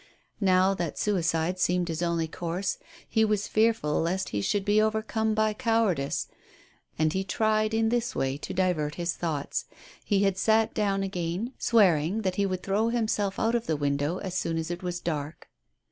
[0.39, 5.03] Now that suicide seemed his only course he was fearful lest he should be over
[5.03, 6.27] come by cowardice,
[6.97, 9.65] and he tried in this way to divert his thoughts.
[10.03, 14.17] He had sat down again, swearing that he would throw himself out of the window
[14.17, 15.51] as soon as it was dark.